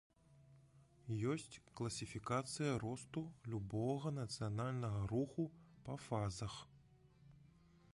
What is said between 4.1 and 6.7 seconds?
нацыянальнага руху па фазах.